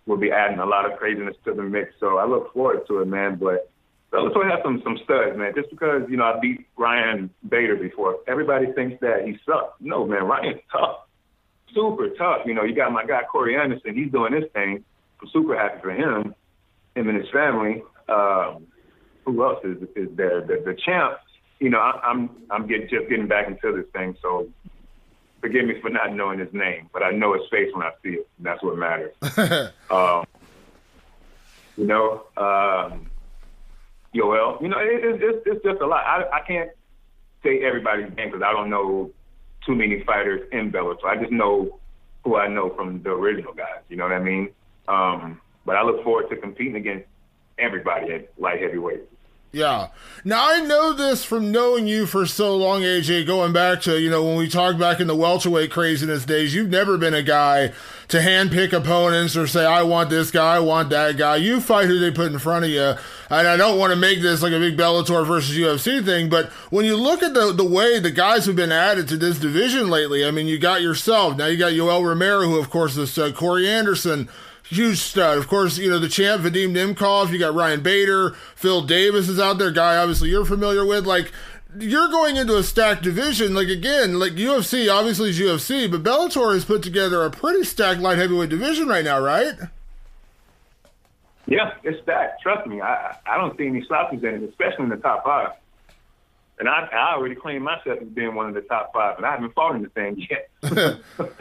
will 0.08 0.18
be 0.18 0.32
adding 0.32 0.60
a 0.60 0.66
lot 0.66 0.92
of 0.92 0.98
craziness 0.98 1.36
to 1.46 1.54
the 1.54 1.62
mix. 1.62 1.94
So 2.00 2.18
I 2.18 2.26
look 2.26 2.52
forward 2.54 2.88
to 2.88 3.02
it, 3.02 3.06
man. 3.06 3.38
But 3.40 3.70
Bellator 4.12 4.50
has 4.50 4.60
some 4.64 4.82
some 4.84 4.98
studs, 5.04 5.38
man. 5.38 5.54
Just 5.56 5.70
because 5.70 6.02
you 6.10 6.18
know 6.18 6.26
I 6.26 6.40
beat 6.40 6.66
Ryan 6.78 7.30
Bader 7.48 7.76
before, 7.76 8.18
everybody 8.28 8.72
thinks 8.74 9.00
that 9.02 9.26
he 9.26 9.38
sucks. 9.46 9.80
No, 9.80 10.06
man, 10.06 10.24
Ryan's 10.24 10.62
tough, 10.72 11.02
super 11.74 12.10
tough. 12.18 12.42
You 12.46 12.56
know, 12.56 12.64
you 12.64 12.76
got 12.76 12.92
my 12.92 13.06
guy 13.06 13.22
Corey 13.32 13.56
Anderson. 13.56 13.96
He's 13.96 14.12
doing 14.12 14.34
this 14.34 14.50
thing. 14.54 14.84
I'm 15.22 15.30
super 15.32 15.56
happy 15.56 15.80
for 15.82 15.92
him 15.92 16.36
him 16.96 17.10
and 17.10 17.18
his 17.18 17.30
family. 17.30 17.84
Um, 18.10 18.68
who 19.26 19.44
else 19.44 19.64
is 19.64 19.78
is 19.96 20.16
there? 20.16 20.42
The, 20.42 20.62
the 20.66 20.76
champ. 20.86 21.18
You 21.60 21.70
know, 21.70 21.80
I, 21.80 22.00
I'm 22.04 22.30
I'm 22.50 22.68
getting 22.68 22.88
just 22.90 23.10
getting 23.10 23.28
back 23.28 23.48
into 23.48 23.76
this 23.76 23.86
thing, 23.94 24.16
so 24.22 24.48
forgive 25.42 25.66
me 25.66 25.80
for 25.82 25.90
not 25.90 26.14
knowing 26.14 26.40
his 26.40 26.54
name, 26.54 26.90
but 26.92 27.04
I 27.04 27.12
know 27.12 27.34
his 27.34 27.44
face 27.52 27.70
when 27.74 27.84
I 27.84 27.92
see 28.04 28.10
it, 28.10 28.28
and 28.38 28.46
that's 28.46 28.62
what 28.64 28.78
matters. 28.78 29.14
um, 29.90 30.26
you 31.78 31.86
know, 31.86 32.24
um, 32.38 33.10
Yoel. 34.14 34.62
You 34.62 34.70
know, 34.70 34.80
it, 34.80 35.04
it, 35.04 35.24
it's 35.24 35.44
it's 35.46 35.64
just 35.64 35.82
a 35.82 35.88
lot. 35.88 36.04
I 36.06 36.38
I 36.38 36.42
can't 36.48 36.70
say 37.44 37.64
everybody's 37.64 38.16
name 38.16 38.30
because 38.32 38.44
I 38.44 38.52
don't 38.52 38.70
know 38.70 39.12
too 39.66 39.76
many 39.76 40.04
fighters 40.04 40.48
in 40.52 40.72
Bellator. 40.72 41.06
I 41.06 41.18
just 41.18 41.32
know 41.32 41.80
who 42.24 42.36
I 42.36 42.48
know 42.48 42.74
from 42.76 43.02
the 43.04 43.12
original 43.12 43.54
guys. 43.54 43.82
You 43.90 43.98
know 43.98 44.04
what 44.04 44.14
I 44.14 44.20
mean? 44.20 44.50
Um, 44.88 45.42
but 45.66 45.76
I 45.76 45.84
look 45.84 46.04
forward 46.04 46.30
to 46.30 46.36
competing 46.36 46.76
against 46.76 47.06
everybody 47.58 48.12
at 48.14 48.30
light 48.40 48.62
heavyweight. 48.62 49.02
Yeah. 49.56 49.88
Now 50.26 50.50
I 50.50 50.60
know 50.60 50.92
this 50.92 51.24
from 51.24 51.50
knowing 51.50 51.88
you 51.88 52.08
for 52.08 52.26
so 52.26 52.58
long, 52.58 52.82
AJ. 52.82 53.26
Going 53.26 53.54
back 53.54 53.80
to 53.84 53.98
you 53.98 54.10
know 54.10 54.22
when 54.22 54.36
we 54.36 54.50
talked 54.50 54.78
back 54.78 55.00
in 55.00 55.08
the 55.08 55.16
welterweight 55.16 55.72
craziness 55.72 56.26
days, 56.26 56.54
you've 56.54 56.70
never 56.70 56.98
been 56.98 57.14
a 57.14 57.24
guy 57.24 57.72
to 58.10 58.18
handpick 58.18 58.74
opponents 58.74 59.38
or 59.38 59.48
say 59.48 59.66
I 59.66 59.84
want 59.84 60.10
this 60.10 60.30
guy, 60.30 60.58
I 60.58 60.60
want 60.60 60.90
that 60.90 61.16
guy. 61.16 61.38
You 61.38 61.62
fight 61.62 61.88
who 61.88 62.00
they 62.00 62.12
put 62.12 62.34
in 62.34 62.38
front 62.38 62.66
of 62.66 62.72
you. 62.72 62.96
And 63.30 63.48
I 63.48 63.56
don't 63.56 63.80
want 63.80 63.94
to 63.94 63.96
make 63.96 64.22
this 64.22 64.42
like 64.42 64.52
a 64.52 64.60
big 64.60 64.76
Bellator 64.78 65.26
versus 65.26 65.56
UFC 65.56 66.04
thing, 66.04 66.30
but 66.30 66.48
when 66.70 66.84
you 66.84 66.98
look 66.98 67.24
at 67.24 67.34
the 67.34 67.54
the 67.54 67.64
way 67.64 67.98
the 68.02 68.12
guys 68.12 68.46
have 68.48 68.58
been 68.58 68.74
added 68.74 69.08
to 69.08 69.16
this 69.16 69.40
division 69.40 69.90
lately, 69.90 70.26
I 70.26 70.32
mean, 70.32 70.48
you 70.48 70.60
got 70.60 70.82
yourself. 70.82 71.38
Now 71.38 71.46
you 71.46 71.58
got 71.58 71.72
Yoel 71.72 72.06
Romero, 72.06 72.42
who 72.42 72.60
of 72.60 72.70
course 72.70 72.98
is 72.98 73.18
uh, 73.18 73.32
Corey 73.32 73.70
Anderson 73.70 74.28
huge 74.70 75.00
stud. 75.00 75.38
Of 75.38 75.48
course, 75.48 75.78
you 75.78 75.90
know, 75.90 76.00
the 76.00 76.10
champ, 76.10 76.42
Vadim 76.42 76.74
Nemkov, 76.74 77.32
you 77.32 77.40
got 77.40 77.54
Ryan 77.54 77.82
Bader, 77.82 78.32
Phil 78.56 78.82
Davis 78.82 79.30
is 79.30 79.40
out 79.40 79.58
there, 79.58 79.72
guy 79.72 79.98
obviously 79.98 80.30
you're 80.30 80.46
familiar 80.46 80.86
with. 80.86 81.06
Like, 81.06 81.32
you're 81.78 82.10
going 82.10 82.38
into 82.38 82.58
a 82.58 82.64
stacked 82.64 83.04
division. 83.04 83.54
Like, 83.54 83.68
again, 83.68 84.20
like 84.20 84.34
UFC, 84.34 84.92
obviously 84.92 85.30
is 85.30 85.40
UFC, 85.40 85.90
but 85.90 86.04
Bellator 86.04 86.54
has 86.54 86.66
put 86.66 86.82
together 86.84 87.24
a 87.24 87.32
pretty 87.32 87.64
stacked 87.64 88.00
light 88.00 88.18
heavyweight 88.18 88.50
division 88.50 88.88
right 88.88 89.04
now, 89.04 89.20
right? 89.20 89.54
Yeah, 91.48 91.74
it's 91.84 92.02
stacked. 92.02 92.42
Trust 92.42 92.68
me, 92.68 92.82
I 92.82 93.16
I 93.26 93.38
don't 93.38 93.56
see 93.58 93.68
any 93.68 93.84
slouches 93.86 94.24
in 94.24 94.36
it, 94.36 94.44
especially 94.44 94.86
in 94.86 94.90
the 94.90 94.98
top 94.98 95.24
five. 95.24 95.52
And 96.58 96.70
I, 96.70 96.88
I 96.92 97.16
already 97.16 97.36
claim 97.36 97.64
myself 97.64 98.00
as 98.02 98.08
being 98.08 98.34
one 98.34 98.48
of 98.48 98.56
the 98.56 98.62
top 98.62 98.94
five, 98.94 99.18
and 99.18 99.26
I 99.26 99.32
haven't 99.32 99.54
fought 99.54 99.76
in 99.76 99.84
the 99.84 99.90
thing 99.90 100.26
yet. 100.30 100.50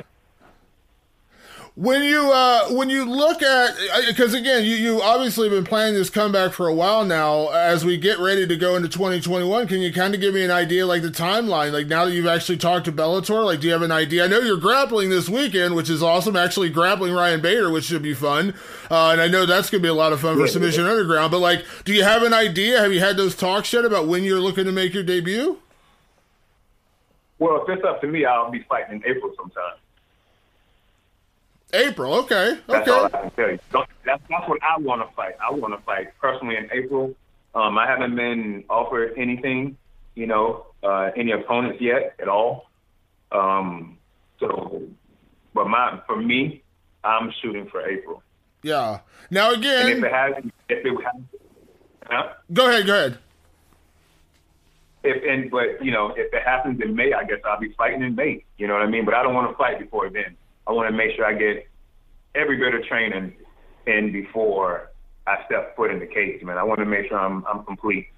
When 1.77 2.05
you 2.05 2.31
uh, 2.31 2.69
when 2.69 2.89
you 2.89 3.05
look 3.05 3.43
at 3.43 3.75
because 4.07 4.33
again 4.33 4.63
you 4.63 4.77
you 4.77 5.03
obviously 5.03 5.49
been 5.49 5.65
planning 5.65 5.95
this 5.95 6.09
comeback 6.09 6.53
for 6.53 6.69
a 6.69 6.75
while 6.75 7.05
now. 7.05 7.49
As 7.49 7.85
we 7.85 7.97
get 7.97 8.21
ready 8.21 8.47
to 8.47 8.55
go 8.55 8.77
into 8.77 8.89
2021 8.89 9.67
can 9.67 9.81
you 9.81 9.93
kind 9.93 10.15
of 10.15 10.21
give 10.21 10.35
me 10.35 10.45
an 10.45 10.53
idea 10.53 10.87
like 10.87 11.03
the 11.03 11.09
timeline? 11.09 11.73
Like 11.73 11.89
now 11.89 12.05
that 12.05 12.13
you've 12.13 12.29
actually 12.29 12.59
talked 12.59 12.85
to 12.85 12.93
Bellator 12.93 13.45
like 13.45 13.59
do 13.59 13.67
you 13.67 13.73
have 13.73 13.83
an 13.83 13.91
idea? 13.91 14.25
I 14.25 14.29
know 14.29 14.39
you're 14.39 14.57
grappling 14.57 15.11
this 15.11 15.29
weekend 15.29 15.75
which 15.75 15.91
is 15.91 16.01
awesome. 16.01 16.37
Actually 16.37 16.71
grappling 16.71 17.13
Ryan 17.13 17.41
Bader 17.41 17.69
which 17.73 17.87
should 17.87 18.03
be 18.03 18.15
fun. 18.15 18.55
Uh, 18.89 19.11
and 19.11 19.21
I 19.21 19.27
know 19.27 19.45
that's 19.45 19.69
gonna 19.69 19.83
be 19.83 19.89
a 19.89 19.95
lot 19.95 20.13
of 20.13 20.21
fun 20.21 20.37
for 20.37 20.47
Submission 20.47 20.85
Underground 20.85 21.33
but 21.33 21.41
like 21.41 21.65
do 21.85 21.93
you 21.93 22.05
have 22.05 22.23
an 22.23 22.33
idea? 22.33 22.79
Have 22.79 22.93
you 22.93 23.01
had 23.01 23.17
those 23.17 23.35
talks 23.35 23.73
yet 23.73 23.85
about 23.85 24.07
when 24.07 24.23
you're 24.23 24.41
looking 24.41 24.67
to 24.67 24.73
make 24.73 24.95
your 24.95 25.03
debut? 25.03 25.59
Well, 27.41 27.61
if 27.65 27.69
it's 27.69 27.85
up 27.85 28.01
to 28.03 28.07
me, 28.07 28.25
I'll 28.25 28.53
be 28.53 28.65
fighting 28.69 29.03
in 29.03 29.11
April 29.11 29.33
sometime. 29.37 29.75
April, 31.75 32.15
okay, 32.21 32.59
That's 32.69 32.89
okay. 32.89 32.91
all 32.91 33.07
I 33.07 33.09
can 33.11 33.31
tell 33.33 33.51
you. 33.51 33.59
That's, 33.73 33.91
that's 34.05 34.49
what 34.49 34.59
I 34.63 34.79
want 34.79 35.09
to 35.09 35.15
fight. 35.15 35.35
I 35.43 35.53
want 35.53 35.75
to 35.77 35.85
fight 35.85 36.09
personally 36.21 36.57
in 36.57 36.69
April. 36.73 37.15
Um, 37.55 37.77
I 37.79 37.87
haven't 37.87 38.15
been 38.17 38.65
offered 38.71 39.15
anything, 39.17 39.77
you 40.15 40.27
know, 40.27 40.67
uh, 40.83 41.11
any 41.17 41.33
opponents 41.33 41.81
yet 41.81 42.15
at 42.21 42.29
all. 42.29 42.71
Um, 43.33 43.99
so, 44.41 44.83
but 45.53 45.69
my 45.69 46.01
for 46.07 46.17
me, 46.17 46.63
I'm 47.03 47.33
shooting 47.43 47.67
for 47.69 47.87
April. 47.89 48.23
Yeah. 48.63 49.01
Now 49.31 49.53
And 49.53 49.65
if 49.65 49.71
again, 49.99 50.05
it 50.05 50.13
has, 50.13 50.45
if 50.69 50.87
it 50.87 51.05
has, 51.05 51.23
huh? 52.07 52.29
go 52.53 52.69
ahead, 52.69 52.87
go 52.87 52.95
ahead. 52.95 53.19
If 55.03 55.23
and 55.29 55.51
but 55.51 55.85
you 55.85 55.91
know, 55.93 56.11
if 56.17 56.33
it 56.33 56.43
happens 56.45 56.81
in 56.81 56.95
May, 56.95 57.13
I 57.13 57.25
guess 57.25 57.39
I'll 57.45 57.61
be 57.61 57.73
fighting 57.77 58.03
in 58.03 58.15
May. 58.15 58.45
You 58.59 58.67
know 58.67 58.75
what 58.75 58.83
I 58.83 58.87
mean? 58.87 59.05
But 59.05 59.15
I 59.15 59.23
don't 59.23 59.35
want 59.35 59.51
to 59.51 59.57
fight 59.57 59.79
before 59.79 60.09
then. 60.11 60.37
I 60.67 60.73
want 60.73 60.89
to 60.91 60.97
make 60.97 61.15
sure 61.17 61.25
I 61.27 61.35
get 61.35 61.67
every 62.35 62.57
bit 62.57 62.75
of 62.75 62.85
training 62.85 63.35
in 63.87 64.13
before 64.13 64.91
I 65.27 65.45
step 65.47 65.77
foot 65.77 65.91
in 65.91 65.99
the 65.99 66.07
cage, 66.07 66.43
man. 66.43 66.59
I 66.59 66.63
want 66.63 66.81
to 66.81 66.87
make 66.87 67.09
sure 67.09 67.19
I'm 67.19 67.45
I'm 67.47 67.65
complete. 67.65 68.09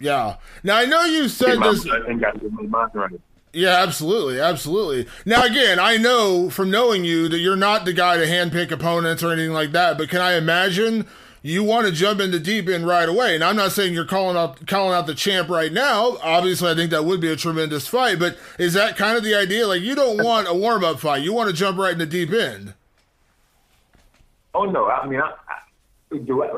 Yeah. 0.00 0.36
Now 0.62 0.76
I 0.76 0.84
know 0.84 1.02
you 1.04 1.28
said 1.28 1.58
my 1.58 1.70
this. 1.70 1.84
mind- 1.84 2.04
and 2.06 2.20
got 2.20 2.34
to 2.34 2.40
get 2.40 2.52
my 2.52 2.62
mind 2.62 2.90
running. 2.94 3.22
Yeah, 3.52 3.82
absolutely, 3.82 4.40
absolutely. 4.40 5.06
Now 5.24 5.42
again, 5.44 5.78
I 5.78 5.96
know 5.96 6.50
from 6.50 6.70
knowing 6.70 7.04
you 7.04 7.28
that 7.30 7.38
you're 7.38 7.56
not 7.56 7.86
the 7.86 7.94
guy 7.94 8.18
to 8.18 8.26
handpick 8.26 8.70
opponents 8.70 9.22
or 9.22 9.32
anything 9.32 9.52
like 9.52 9.72
that. 9.72 9.96
But 9.96 10.10
can 10.10 10.20
I 10.20 10.34
imagine 10.34 11.06
you 11.50 11.64
want 11.64 11.86
to 11.86 11.92
jump 11.92 12.20
into 12.20 12.38
deep 12.38 12.68
end 12.68 12.86
right 12.86 13.08
away? 13.08 13.34
And 13.34 13.44
I'm 13.44 13.56
not 13.56 13.72
saying 13.72 13.94
you're 13.94 14.04
calling 14.04 14.36
out 14.36 14.66
calling 14.66 14.94
out 14.94 15.06
the 15.06 15.14
champ 15.14 15.48
right 15.48 15.72
now. 15.72 16.16
Obviously, 16.22 16.70
I 16.70 16.74
think 16.74 16.90
that 16.90 17.04
would 17.04 17.20
be 17.20 17.30
a 17.30 17.36
tremendous 17.36 17.86
fight. 17.86 18.18
But 18.18 18.36
is 18.58 18.74
that 18.74 18.96
kind 18.96 19.16
of 19.16 19.24
the 19.24 19.34
idea? 19.34 19.66
Like 19.66 19.82
you 19.82 19.94
don't 19.94 20.22
want 20.22 20.48
a 20.48 20.54
warm 20.54 20.84
up 20.84 21.00
fight. 21.00 21.22
You 21.22 21.32
want 21.32 21.48
to 21.48 21.54
jump 21.54 21.78
right 21.78 21.92
into 21.92 22.06
deep 22.06 22.32
end. 22.32 22.74
Oh 24.54 24.64
no, 24.64 24.88
I 24.88 25.06
mean 25.06 25.20
I, 25.20 25.32
I, 25.48 25.58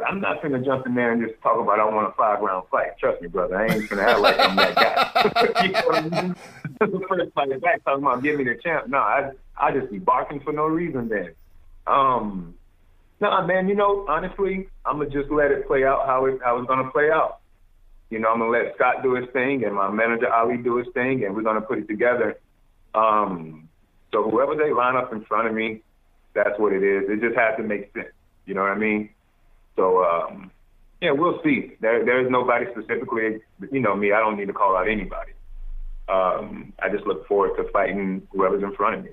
I'm 0.09 0.21
not 0.21 0.43
gonna 0.43 0.61
jump 0.61 0.87
in 0.87 0.95
there 0.95 1.13
and 1.13 1.27
just 1.27 1.41
talk 1.43 1.61
about 1.61 1.81
I 1.81 1.85
want 1.85 2.09
a 2.09 2.13
five 2.13 2.41
round 2.41 2.67
fight. 2.71 2.97
Trust 2.99 3.21
me, 3.21 3.29
brother. 3.29 3.57
I 3.57 3.67
ain't 3.67 3.89
gonna 3.89 4.03
act 4.03 4.21
like 4.21 4.39
I'm 4.39 4.57
that 4.57 4.75
guy. 4.75 5.63
you 5.65 5.73
know 5.73 5.81
what 5.81 5.97
I 5.97 6.23
mean? 6.23 6.37
the 6.81 7.07
first 7.09 7.33
fight 7.33 7.61
back 7.61 7.85
talking 7.85 8.05
about 8.05 8.23
give 8.23 8.39
me 8.39 8.45
the 8.45 8.57
champ. 8.57 8.89
No, 8.89 8.99
I 8.99 9.33
I 9.57 9.73
just 9.73 9.91
be 9.91 9.99
barking 9.99 10.41
for 10.41 10.53
no 10.53 10.67
reason 10.67 11.09
then. 11.09 11.35
Um 11.87 12.55
no 13.21 13.47
man, 13.47 13.69
you 13.69 13.75
know, 13.75 14.07
honestly, 14.09 14.69
I'm 14.85 14.99
gonna 14.99 15.11
just 15.11 15.31
let 15.31 15.51
it 15.51 15.67
play 15.67 15.85
out 15.85 16.07
how 16.07 16.27
it 16.27 16.39
how 16.45 16.59
it's 16.59 16.69
gonna 16.69 16.91
play 16.91 17.11
out. 17.11 17.41
You 18.11 18.19
know, 18.19 18.31
I'm 18.31 18.41
gonna 18.41 18.51
let 18.51 18.75
Scott 18.75 19.03
do 19.03 19.15
his 19.15 19.29
thing 19.33 19.65
and 19.65 19.75
my 19.75 19.91
manager 19.91 20.33
Ali 20.33 20.57
do 20.57 20.77
his 20.77 20.89
thing 20.95 21.25
and 21.25 21.35
we're 21.35 21.43
gonna 21.43 21.61
put 21.61 21.79
it 21.79 21.89
together. 21.89 22.39
Um 22.95 23.69
so 24.13 24.29
whoever 24.29 24.57
they 24.57 24.73
line 24.73 24.97
up 24.97 25.13
in 25.13 25.25
front 25.25 25.49
of 25.49 25.55
me, 25.55 25.83
that's 26.35 26.59
what 26.59 26.73
it 26.73 26.83
is. 26.83 27.09
It 27.09 27.21
just 27.21 27.37
has 27.39 27.57
to 27.57 27.63
make 27.63 27.93
sense. 27.93 28.13
You 28.47 28.55
know 28.55 28.63
what 28.63 28.73
I 28.73 28.79
mean? 28.79 29.11
So 29.77 30.03
um, 30.05 30.51
yeah, 31.01 31.13
we'll 31.13 31.41
see. 31.43 31.73
There, 31.81 32.05
there's 32.05 32.31
nobody 32.31 32.67
specifically. 32.73 33.41
You 33.71 33.81
know 33.81 33.97
me. 33.97 34.13
I 34.13 34.21
don't 34.21 34.37
need 34.37 34.49
to 34.49 34.53
call 34.53 34.77
out 34.77 34.89
anybody. 34.89 35.33
Um, 36.09 36.73
I 36.83 36.89
just 36.89 37.07
look 37.07 37.27
forward 37.29 37.57
to 37.57 37.71
fighting 37.71 38.27
whoever's 38.33 38.63
in 38.63 38.75
front 38.75 38.97
of 38.97 39.05
me. 39.05 39.11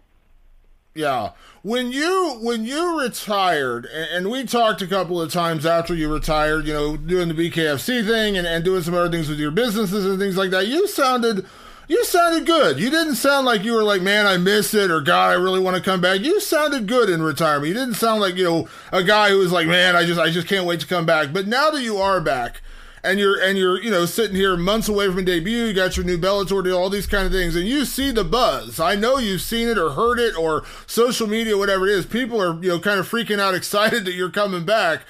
Yeah. 0.98 1.32
When 1.62 1.92
you 1.92 2.40
when 2.42 2.66
you 2.66 3.00
retired, 3.00 3.86
and, 3.86 4.32
we 4.32 4.46
talked 4.46 4.82
a 4.82 4.88
couple 4.88 5.22
of 5.22 5.32
times 5.32 5.66
after 5.66 5.94
you 5.94 6.12
retired, 6.12 6.66
you 6.66 6.74
know, 6.74 6.98
doing 6.98 7.28
the 7.28 7.36
BKFC 7.36 8.06
thing 8.08 8.36
and, 8.36 8.48
and 8.48 8.66
doing 8.66 8.82
some 8.82 8.96
other 8.96 9.10
things 9.10 9.30
with 9.30 9.40
your 9.40 9.52
businesses 9.52 10.06
and 10.06 10.18
things 10.18 10.38
like 10.38 10.50
that, 10.52 10.68
you 10.68 10.88
sounded 10.88 11.46
you 11.88 12.04
sounded 12.04 12.48
good. 12.48 12.80
You 12.80 12.90
didn't 12.90 13.16
sound 13.16 13.46
like 13.46 13.64
you 13.64 13.74
were 13.74 13.84
like, 13.84 14.02
man, 14.02 14.26
I 14.26 14.38
miss 14.38 14.74
it, 14.74 14.90
or 14.90 15.02
God, 15.02 15.30
I 15.30 15.34
really 15.34 15.60
want 15.60 15.78
to 15.78 15.84
come 15.84 16.02
back. 16.02 16.22
You 16.22 16.40
sounded 16.42 16.88
good 16.88 17.10
in 17.10 17.22
retirement. 17.22 17.68
You 17.68 17.76
didn't 17.76 17.94
sound 17.94 18.22
like, 18.22 18.36
you 18.36 18.44
know, 18.44 18.68
a 18.92 19.04
guy 19.04 19.30
who 19.30 19.38
was 19.38 19.52
like, 19.52 19.68
man, 19.68 19.96
I 19.96 20.04
just 20.04 20.20
I 20.20 20.32
just 20.32 20.48
can't 20.48 20.66
wait 20.66 20.80
to 20.80 20.88
come 20.88 21.06
back. 21.06 21.32
But 21.32 21.48
now 21.48 21.70
that 21.70 21.84
you 21.84 21.98
are 21.98 22.20
back, 22.20 22.62
and 23.08 23.20
you're 23.20 23.42
and 23.42 23.58
you're 23.58 23.82
you 23.82 23.90
know 23.90 24.06
sitting 24.06 24.36
here 24.36 24.58
months 24.58 24.90
away 24.90 25.12
from 25.12 25.24
debut, 25.24 25.66
you 25.66 25.74
got 25.74 25.96
your 25.96 26.06
new 26.06 26.18
Bellator 26.18 26.64
deal, 26.64 26.78
all 26.78 26.90
these 26.90 27.08
kind 27.08 27.26
of 27.26 27.32
things, 27.32 27.56
and 27.56 27.68
you 27.68 27.86
see 27.86 28.12
the 28.12 28.24
buzz. 28.24 28.80
I 28.80 28.96
know 28.96 29.18
you've 29.18 29.42
seen 29.42 29.68
it 29.70 29.78
or 29.78 29.92
heard 29.92 30.20
it 30.20 30.38
or 30.38 30.64
social 30.86 31.28
media, 31.28 31.58
whatever 31.58 31.88
it 31.88 31.94
is. 31.94 32.06
People 32.06 32.42
are 32.42 32.62
you 32.62 32.70
know 32.70 32.80
kind 32.80 33.00
of 33.00 33.10
freaking 33.10 33.40
out, 33.40 33.56
excited 33.56 34.06
that 34.06 34.14
you're 34.14 34.30
coming 34.30 34.66
back. 34.66 35.02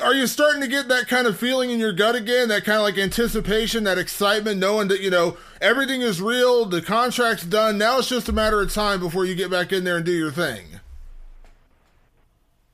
Are 0.00 0.14
you 0.14 0.28
starting 0.28 0.60
to 0.60 0.68
get 0.68 0.86
that 0.86 1.08
kind 1.08 1.26
of 1.26 1.36
feeling 1.36 1.70
in 1.70 1.80
your 1.80 1.92
gut 1.92 2.14
again? 2.14 2.48
That 2.48 2.64
kind 2.64 2.76
of 2.76 2.84
like 2.84 2.96
anticipation, 2.96 3.82
that 3.84 3.98
excitement, 3.98 4.60
knowing 4.60 4.86
that 4.86 5.00
you 5.00 5.10
know 5.10 5.36
everything 5.60 6.02
is 6.02 6.22
real, 6.22 6.64
the 6.64 6.80
contract's 6.80 7.44
done. 7.44 7.78
Now 7.78 7.98
it's 7.98 8.08
just 8.08 8.28
a 8.28 8.32
matter 8.32 8.60
of 8.60 8.72
time 8.72 9.00
before 9.00 9.24
you 9.26 9.34
get 9.34 9.50
back 9.50 9.72
in 9.72 9.82
there 9.82 9.96
and 9.96 10.06
do 10.06 10.12
your 10.12 10.30
thing. 10.30 10.80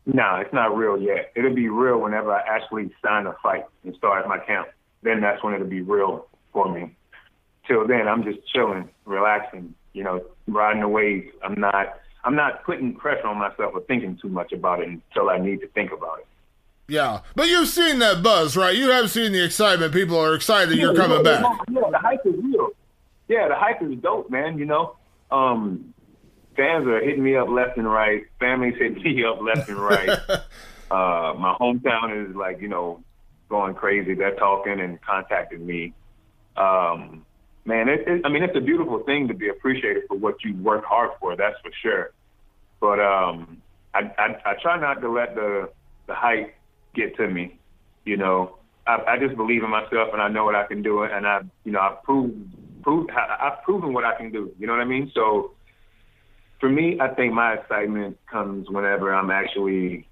No, 0.07 0.37
it's 0.37 0.53
not 0.53 0.77
real 0.77 1.01
yet. 1.01 1.33
It'll 1.35 1.55
be 1.55 1.69
real 1.69 1.99
whenever 1.99 2.33
I 2.33 2.41
actually 2.47 2.93
sign 3.05 3.27
a 3.27 3.35
fight 3.43 3.65
and 3.85 3.95
start 3.97 4.27
my 4.29 4.39
camp. 4.39 4.69
Then 5.03 5.21
that's 5.21 5.43
when 5.43 5.53
it'll 5.55 5.67
be 5.67 5.83
real 5.83 6.27
for 6.53 6.73
me. 6.73 6.95
Till 7.67 7.87
then, 7.87 8.07
I'm 8.07 8.23
just 8.23 8.39
chilling, 8.47 8.89
relaxing, 9.05 9.75
you 9.93 10.05
know, 10.05 10.25
riding 10.47 10.83
the 10.83 10.89
wave. 10.89 11.33
I'm 11.43 11.61
not, 11.61 11.99
I'm 12.23 12.37
not 12.37 12.63
putting 12.63 12.95
pressure 12.95 13.27
on 13.27 13.39
myself 13.39 13.73
or 13.75 13.81
thinking 13.83 14.17
too 14.23 14.29
much 14.29 14.53
about 14.53 14.81
it 14.81 14.89
until 14.89 15.29
I 15.29 15.39
need 15.39 15.61
to 15.63 15.69
think 15.69 15.91
about 15.91 16.21
it. 16.21 16.27
Yeah, 16.89 17.23
but 17.35 17.49
you've 17.49 17.69
seen 17.69 17.99
that 17.99 18.23
buzz, 18.23 18.57
right? 18.57 18.77
You 18.77 18.91
have 18.91 19.11
seen 19.11 19.33
the 19.33 19.45
excitement. 19.45 19.93
People 19.93 20.21
are 20.21 20.37
excited 20.37 20.71
that 20.71 20.77
you're 20.77 20.95
coming 20.95 21.25
back. 21.25 21.45
Yeah, 21.69 21.81
the 21.91 21.99
hype 21.99 22.25
is 22.25 22.35
real. 22.37 22.69
Yeah, 23.27 23.49
the 23.49 23.57
hype 23.57 23.83
is 23.83 23.99
dope, 23.99 24.31
man. 24.31 24.57
You 24.57 24.67
know, 24.67 24.97
um, 25.33 25.93
fans 26.57 26.87
are 26.87 27.01
hitting 27.01 27.23
me 27.23 27.37
up 27.37 27.49
left 27.49 27.77
and 27.77 27.91
right. 27.91 28.25
Families 28.41 28.75
hitting 28.79 29.03
me 29.03 29.25
up 29.25 29.41
left 29.41 29.69
and 29.69 29.79
right. 29.79 30.09
uh, 30.91 31.35
my 31.39 31.57
hometown 31.61 32.29
is 32.29 32.37
like, 32.37 32.61
you 32.61 32.69
know, 32.69 33.03
going 33.49 33.75
crazy. 33.75 34.15
They're 34.15 34.35
talking 34.35 34.81
and 34.81 35.01
contacting 35.03 35.65
me. 35.65 35.95
Um, 36.57 37.25
man, 37.65 37.89
it, 37.89 38.07
it, 38.07 38.23
I 38.25 38.29
mean, 38.29 38.43
it's 38.43 38.57
a 38.57 38.61
beautiful 38.61 39.01
thing 39.01 39.29
to 39.29 39.35
be 39.35 39.49
appreciated 39.49 40.05
for 40.09 40.17
what 40.17 40.43
you 40.45 40.55
work 40.57 40.85
hard 40.85 41.11
for. 41.21 41.37
That's 41.37 41.57
for 41.61 41.71
sure. 41.83 42.13
But 42.81 43.01
um, 43.01 43.63
I, 43.95 44.11
I, 44.19 44.51
I 44.51 44.55
try 44.61 44.79
not 44.79 45.01
to 45.01 45.11
let 45.11 45.35
the 45.35 45.71
the 46.07 46.15
hype 46.15 46.55
get 46.95 47.17
to 47.17 47.29
me. 47.29 47.59
You 48.05 48.17
know, 48.17 48.59
I, 48.87 48.99
I 49.09 49.19
just 49.19 49.37
believe 49.37 49.65
in 49.65 49.71
myself 49.71 50.11
and 50.13 50.23
I 50.23 50.29
know 50.29 50.45
what 50.45 50.55
I 50.55 50.67
can 50.67 50.83
do, 50.83 51.03
and 51.03 51.27
I, 51.27 51.41
you 51.65 51.73
know, 51.73 51.81
I've 51.81 52.03
proved, 52.05 52.37
proved, 52.83 53.11
I've 53.11 53.63
proven 53.65 53.93
what 53.93 54.05
I 54.05 54.17
can 54.17 54.31
do. 54.31 54.53
You 54.59 54.67
know 54.67 54.75
what 54.75 54.83
I 54.83 54.87
mean? 54.87 55.11
So 55.15 55.56
for 56.59 56.69
me, 56.69 57.01
I 57.01 57.09
think 57.09 57.33
my 57.33 57.55
excitement 57.55 58.19
comes 58.27 58.69
whenever 58.71 59.15
I'm 59.15 59.31
actually, 59.31 60.07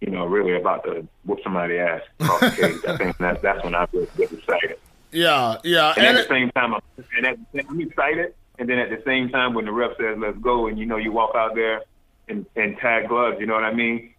you 0.00 0.10
know, 0.10 0.26
really 0.26 0.56
about 0.56 0.84
to 0.84 1.06
whoop 1.24 1.40
somebody 1.42 1.78
ass 1.78 2.02
off 2.20 2.40
the 2.40 2.50
cage. 2.50 2.84
I 2.86 2.96
think 2.96 3.18
that's 3.18 3.42
that's 3.42 3.64
when 3.64 3.74
I 3.74 3.86
really 3.92 4.08
get 4.16 4.32
excited. 4.32 4.78
Yeah, 5.10 5.58
yeah, 5.62 5.92
And, 5.96 6.06
and 6.06 6.18
at 6.18 6.28
the 6.28 6.34
same 6.34 6.50
time, 6.52 6.74
I'm, 6.74 6.80
and 7.18 7.26
at, 7.26 7.66
I'm 7.68 7.80
excited. 7.80 8.34
And 8.58 8.68
then 8.68 8.78
at 8.78 8.90
the 8.90 9.02
same 9.04 9.28
time, 9.28 9.54
when 9.54 9.64
the 9.64 9.72
ref 9.72 9.96
says 9.98 10.16
"Let's 10.18 10.38
go," 10.38 10.68
and 10.68 10.78
you 10.78 10.86
know 10.86 10.96
you 10.96 11.12
walk 11.12 11.34
out 11.34 11.54
there 11.54 11.82
and, 12.28 12.46
and 12.56 12.76
tag 12.78 13.08
gloves, 13.08 13.36
you 13.40 13.46
know 13.46 13.54
what 13.54 13.64
I 13.64 13.72
mean? 13.72 14.14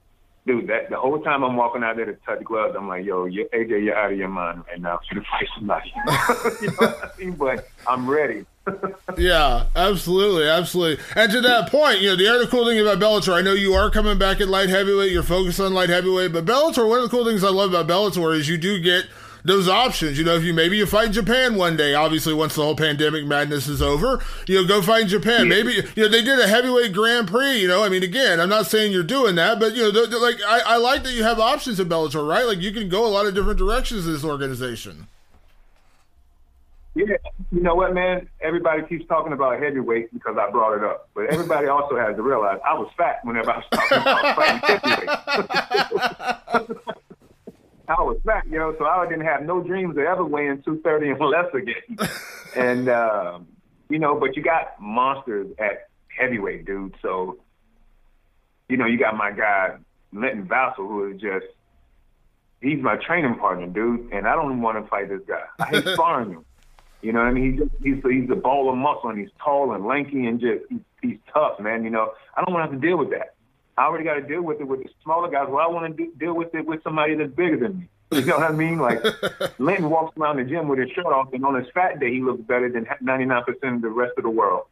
Dude, 0.46 0.68
that 0.68 0.90
the 0.90 0.98
whole 0.98 1.22
time 1.22 1.44
I'm 1.44 1.56
walking 1.56 1.84
out 1.84 1.96
there 1.96 2.06
to 2.06 2.14
touch 2.26 2.44
gloves, 2.44 2.76
I'm 2.78 2.88
like, 2.90 3.06
"Yo, 3.06 3.26
you 3.26 3.48
AJ, 3.54 3.84
you're 3.86 3.96
out 3.96 4.12
of 4.12 4.18
your 4.18 4.28
mind 4.28 4.64
right 4.68 4.82
now. 4.82 5.00
You 5.10 5.22
to 5.22 5.26
fight 5.26 5.48
somebody." 5.56 5.94
you 6.62 6.68
know 6.68 6.74
what 6.74 7.14
I 7.16 7.20
mean? 7.20 7.32
But 7.38 7.68
I'm 7.88 8.10
ready. 8.10 8.46
Yeah, 9.18 9.66
absolutely, 9.76 10.48
absolutely. 10.48 11.04
And 11.16 11.32
to 11.32 11.42
that 11.42 11.70
point, 11.70 12.00
you 12.00 12.10
know, 12.10 12.16
the 12.16 12.28
other 12.28 12.48
cool 12.48 12.66
thing 12.66 12.80
about 12.80 13.00
Bellator, 13.00 13.34
I 13.34 13.42
know 13.42 13.54
you 13.54 13.74
are 13.74 13.92
coming 13.92 14.18
back 14.18 14.42
at 14.42 14.48
light 14.48 14.70
heavyweight, 14.70 15.12
you're 15.12 15.22
focused 15.22 15.60
on 15.60 15.74
light 15.74 15.90
heavyweight, 15.90 16.34
but 16.34 16.46
Bellator, 16.46 16.88
one 16.88 17.00
of 17.00 17.04
the 17.04 17.10
cool 17.10 17.26
things 17.26 17.44
I 17.44 17.50
love 17.50 17.74
about 17.74 17.88
Bellator 17.88 18.36
is 18.36 18.50
you 18.50 18.58
do 18.58 18.80
get 18.80 19.06
those 19.46 19.68
options. 19.68 20.18
You 20.18 20.24
know, 20.24 20.36
if 20.36 20.44
you 20.44 20.54
maybe 20.54 20.78
you 20.78 20.86
fight 20.86 21.12
Japan 21.12 21.56
one 21.56 21.76
day, 21.78 21.94
obviously 21.94 22.34
once 22.34 22.56
the 22.56 22.62
whole 22.62 22.76
pandemic 22.76 23.26
madness 23.26 23.68
is 23.68 23.82
over, 23.82 24.24
you 24.48 24.56
know, 24.56 24.68
go 24.68 24.82
fight 24.82 25.08
Japan. 25.08 25.48
Maybe 25.48 25.74
you 25.74 26.04
know 26.04 26.08
they 26.08 26.24
did 26.24 26.40
a 26.40 26.48
heavyweight 26.48 26.94
Grand 26.94 27.28
Prix. 27.28 27.60
You 27.60 27.68
know, 27.68 27.84
I 27.84 27.90
mean, 27.90 28.04
again, 28.04 28.40
I'm 28.40 28.50
not 28.50 28.68
saying 28.68 28.92
you're 28.92 29.04
doing 29.04 29.36
that, 29.36 29.60
but 29.60 29.76
you 29.76 29.84
know, 29.84 29.92
they're, 29.92 30.08
they're 30.08 30.20
like 30.20 30.38
I, 30.48 30.62
I 30.66 30.78
like 30.78 31.04
that 31.04 31.14
you 31.14 31.24
have 31.24 31.40
options 31.40 31.80
in 31.80 31.90
Bellator, 31.90 32.28
right? 32.28 32.46
Like 32.46 32.60
you 32.60 32.72
can 32.72 32.90
go 32.90 33.06
a 33.06 33.10
lot 33.10 33.26
of 33.26 33.34
different 33.34 33.60
directions 33.60 34.06
in 34.06 34.14
this 34.14 34.24
organization. 34.24 35.08
Yeah, 36.96 37.06
you 37.52 37.62
know 37.62 37.74
what, 37.74 37.96
man? 37.96 38.30
Everybody 38.40 38.84
keeps 38.84 39.08
talking 39.08 39.34
about 39.34 39.60
heavyweight 39.60 40.14
because 40.14 40.38
I 40.38 40.52
brought 40.52 40.78
it 40.78 40.84
up, 40.84 41.10
but 41.16 41.26
everybody 41.26 41.68
also 41.68 41.98
has 41.98 42.16
to 42.16 42.22
realize 42.22 42.60
I 42.64 42.76
was 42.76 42.88
fat 42.96 43.20
whenever 43.24 43.50
I 43.50 43.58
was 43.58 43.66
talking 43.74 43.98
about 43.98 44.36
fighting 44.36 44.62
heavyweight. 44.62 46.02
I 48.44 48.66
was 48.66 48.76
fat, 48.76 48.78
yo, 48.78 48.78
so 48.78 48.86
I 48.86 49.08
didn't 49.08 49.26
have 49.26 49.44
no 49.44 49.62
dreams 49.62 49.98
of 49.98 50.04
ever 50.04 50.26
weighing 50.26 50.62
230 50.64 51.10
and 51.12 51.20
less 51.20 51.54
again. 51.54 52.10
and 52.56 52.90
um, 52.90 53.48
you 53.90 54.00
know, 54.00 54.20
but 54.20 54.36
you 54.36 54.44
got 54.44 54.80
monsters 54.80 55.48
at 55.60 55.88
heavyweight, 56.08 56.66
dude. 56.66 56.96
So, 57.02 57.38
you 58.70 58.78
know, 58.78 58.86
you 58.86 58.98
got 58.98 59.16
my 59.16 59.32
guy 59.32 59.78
Linton 60.12 60.48
Vassell, 60.48 60.88
who 60.88 61.12
is 61.12 61.22
just 61.22 61.46
he's 62.62 62.82
my 62.82 62.96
training 62.96 63.36
partner, 63.36 63.68
dude, 63.68 64.12
and 64.12 64.28
I 64.28 64.36
don't 64.36 64.62
want 64.62 64.84
to 64.84 64.90
fight 64.90 65.10
this 65.10 65.22
guy. 65.28 65.44
I 65.60 65.66
hate 65.66 65.88
sparring 65.94 66.32
him. 66.32 66.46
You 67.02 67.12
know 67.12 67.20
what 67.20 67.28
I 67.28 67.34
mean? 67.34 67.52
He's 67.52 67.60
just, 67.60 67.72
he's 67.84 68.22
he's 68.22 68.30
a 68.30 68.36
ball 68.36 68.70
of 68.72 68.78
muscle 68.78 69.10
and 69.10 69.20
he's 69.20 69.30
tall 69.44 69.74
and 69.74 69.86
lanky 69.86 70.26
and 70.26 70.40
just 70.40 70.64
he's, 70.70 70.80
he's 71.02 71.18
tough, 71.34 71.60
man. 71.60 71.84
You 71.84 71.90
know, 71.90 72.14
I 72.36 72.44
don't 72.44 72.54
want 72.54 72.66
to 72.66 72.72
have 72.72 72.82
to 72.82 72.88
deal 72.88 72.98
with 72.98 73.10
that. 73.10 73.36
I 73.78 73.86
already 73.86 74.06
got 74.06 74.16
to 74.16 74.22
deal 74.22 74.42
with 74.42 74.62
it 74.62 74.66
with 74.66 74.84
the 74.84 74.90
smaller 75.04 75.30
guys. 75.30 75.48
Well, 75.50 75.60
I 75.60 75.68
want 75.68 75.98
to 75.98 76.12
deal 76.18 76.34
with 76.36 76.54
it 76.54 76.66
with 76.66 76.84
somebody 76.84 77.16
that's 77.16 77.34
bigger 77.34 77.58
than 77.58 77.80
me. 77.80 77.90
You 78.24 78.26
know 78.26 78.38
what 78.38 78.52
I 78.52 78.54
mean? 78.54 78.80
Like 78.80 79.04
Linton 79.60 79.90
walks 79.90 80.18
around 80.18 80.38
the 80.38 80.44
gym 80.44 80.68
with 80.68 80.80
his 80.80 80.90
shirt 80.92 81.06
off, 81.06 81.34
and 81.34 81.46
on 81.46 81.56
his 81.56 81.68
fat 81.74 82.00
day, 82.00 82.12
he 82.12 82.22
looks 82.22 82.42
better 82.42 82.70
than 82.70 82.86
99% 83.04 83.76
of 83.76 83.82
the 83.82 83.90
rest 83.90 84.14
of 84.18 84.24
the 84.24 84.30
world. 84.30 84.66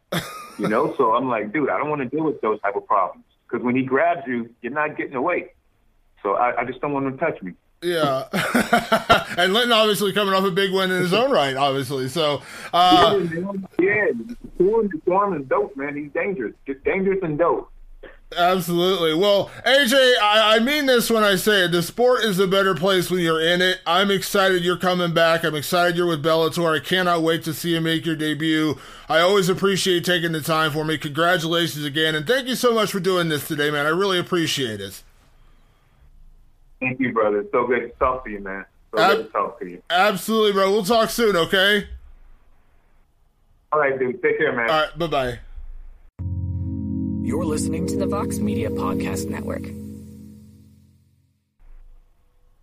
You 0.58 0.68
know, 0.68 0.94
so 0.98 1.16
I'm 1.16 1.28
like, 1.28 1.52
dude, 1.52 1.70
I 1.70 1.78
don't 1.78 1.90
want 1.90 2.02
to 2.02 2.10
deal 2.10 2.24
with 2.24 2.40
those 2.42 2.62
type 2.62 2.76
of 2.76 2.86
problems 2.86 3.26
because 3.48 3.64
when 3.64 3.76
he 3.76 3.84
grabs 3.84 4.28
you, 4.28 4.50
you're 4.62 4.72
not 4.72 4.98
getting 4.98 5.16
away. 5.16 5.54
So 6.24 6.34
I, 6.36 6.62
I 6.62 6.66
just 6.66 6.82
don't 6.82 6.94
want 6.94 7.08
him 7.08 7.18
to 7.18 7.18
touch 7.18 7.42
me. 7.42 7.54
Yeah, 7.84 8.28
and 9.38 9.54
Linton 9.54 9.72
obviously 9.72 10.14
coming 10.14 10.36
off 10.36 10.44
a 10.44 10.52
big 10.52 10.72
win 10.72 10.92
in 10.92 11.02
his 11.02 11.14
own 11.14 11.32
right, 11.32 11.56
obviously. 11.56 12.10
So 12.10 12.44
uh, 12.74 13.20
yeah, 13.80 14.06
Storm, 14.56 14.90
Storm 15.02 15.42
is 15.42 15.48
dope, 15.48 15.76
man. 15.76 15.96
He's 15.96 16.12
dangerous, 16.12 16.54
just 16.68 16.84
dangerous 16.84 17.18
and 17.24 17.40
dope. 17.40 17.72
Absolutely. 18.36 19.14
Well, 19.14 19.52
AJ, 19.66 19.94
I, 20.22 20.56
I, 20.56 20.60
mean 20.60 20.86
this 20.86 21.10
when 21.10 21.24
I 21.24 21.36
say 21.36 21.66
it. 21.66 21.72
The 21.74 21.84
sport 21.84 22.24
is 22.24 22.40
a 22.40 22.48
better 22.48 22.74
place 22.74 23.12
when 23.12 23.20
you're 23.20 23.42
in 23.42 23.62
it. 23.62 23.82
I'm 23.86 24.10
excited 24.10 24.64
you're 24.64 24.78
coming 24.78 25.14
back. 25.14 25.44
I'm 25.44 25.56
excited 25.56 25.98
you're 25.98 26.08
with 26.08 26.24
Bellator. 26.24 26.74
I 26.74 26.84
cannot 26.84 27.24
wait 27.24 27.44
to 27.44 27.54
see 27.54 27.74
you 27.74 27.82
make 27.82 28.06
your 28.06 28.16
debut. 28.16 28.78
I 29.10 29.20
always 29.20 29.50
appreciate 29.50 30.06
taking 30.06 30.32
the 30.32 30.40
time 30.40 30.72
for 30.72 30.86
me. 30.86 30.98
Congratulations 30.98 31.84
again, 31.84 32.16
and 32.16 32.26
thank 32.26 32.48
you 32.48 32.56
so 32.56 32.74
much 32.74 32.92
for 32.92 33.02
doing 33.02 33.28
this 33.28 33.48
today, 33.48 33.70
man. 33.70 33.86
I 33.86 33.90
really 33.90 34.18
appreciate 34.18 34.80
it. 34.80 35.04
Thank 36.80 37.02
you, 37.02 37.12
brother. 37.12 37.46
So 37.52 37.68
good 37.68 37.82
to 37.82 37.90
talk 38.00 38.24
to 38.24 38.32
you, 38.32 38.40
man. 38.40 38.66
So 38.96 39.02
Ab- 39.02 39.18
good 39.18 39.26
to 39.26 39.32
talk 39.32 39.60
to 39.60 39.70
you. 39.70 39.84
Absolutely, 39.90 40.54
bro. 40.54 40.72
We'll 40.72 40.86
talk 40.86 41.10
soon, 41.10 41.36
okay? 41.36 41.88
All 43.74 43.80
right, 43.80 43.98
dude. 44.00 44.22
Take 44.22 44.38
care, 44.38 44.56
man. 44.56 44.70
All 44.70 44.82
right. 44.82 44.98
Bye 44.98 45.08
bye. 45.08 45.40
You're 47.24 47.46
listening 47.46 47.86
to 47.86 47.98
the 47.98 48.08
Vox 48.08 48.40
Media 48.40 48.72
Podcast 48.72 49.30
Network. 49.30 49.81